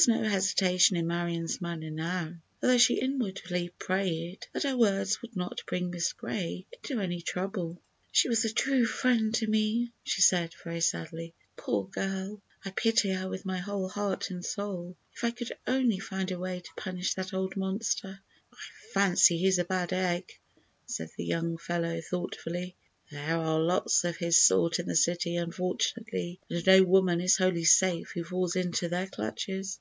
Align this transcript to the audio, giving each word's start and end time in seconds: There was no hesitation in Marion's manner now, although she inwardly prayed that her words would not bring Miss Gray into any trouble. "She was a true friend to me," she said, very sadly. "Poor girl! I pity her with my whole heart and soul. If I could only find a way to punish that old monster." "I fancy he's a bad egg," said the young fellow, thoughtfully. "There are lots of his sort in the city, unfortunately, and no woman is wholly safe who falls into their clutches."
There 0.00 0.14
was 0.14 0.22
no 0.22 0.28
hesitation 0.28 0.96
in 0.96 1.08
Marion's 1.08 1.60
manner 1.60 1.90
now, 1.90 2.32
although 2.62 2.78
she 2.78 3.00
inwardly 3.00 3.70
prayed 3.80 4.46
that 4.52 4.62
her 4.62 4.76
words 4.76 5.20
would 5.22 5.34
not 5.34 5.62
bring 5.66 5.90
Miss 5.90 6.12
Gray 6.12 6.66
into 6.72 7.00
any 7.00 7.20
trouble. 7.20 7.82
"She 8.12 8.28
was 8.28 8.44
a 8.44 8.52
true 8.52 8.86
friend 8.86 9.34
to 9.34 9.48
me," 9.48 9.90
she 10.04 10.22
said, 10.22 10.54
very 10.62 10.80
sadly. 10.80 11.34
"Poor 11.56 11.84
girl! 11.88 12.40
I 12.64 12.70
pity 12.70 13.10
her 13.10 13.28
with 13.28 13.44
my 13.44 13.58
whole 13.58 13.88
heart 13.88 14.30
and 14.30 14.44
soul. 14.44 14.96
If 15.16 15.24
I 15.24 15.32
could 15.32 15.50
only 15.66 15.98
find 15.98 16.30
a 16.30 16.38
way 16.38 16.60
to 16.60 16.70
punish 16.76 17.14
that 17.14 17.32
old 17.34 17.56
monster." 17.56 18.20
"I 18.52 18.56
fancy 18.94 19.38
he's 19.38 19.58
a 19.58 19.64
bad 19.64 19.92
egg," 19.92 20.30
said 20.86 21.10
the 21.16 21.24
young 21.24 21.56
fellow, 21.58 22.00
thoughtfully. 22.00 22.76
"There 23.10 23.36
are 23.36 23.58
lots 23.58 24.04
of 24.04 24.18
his 24.18 24.38
sort 24.38 24.78
in 24.78 24.86
the 24.86 24.94
city, 24.94 25.34
unfortunately, 25.34 26.38
and 26.48 26.64
no 26.64 26.84
woman 26.84 27.20
is 27.20 27.38
wholly 27.38 27.64
safe 27.64 28.12
who 28.14 28.22
falls 28.22 28.54
into 28.54 28.88
their 28.88 29.08
clutches." 29.08 29.80